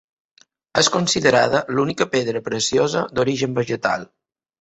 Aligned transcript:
És 0.81 0.87
considerada 0.93 1.61
l'única 1.79 2.07
pedra 2.15 2.41
preciosa 2.47 3.05
d'origen 3.19 3.55
vegetal. 3.61 4.09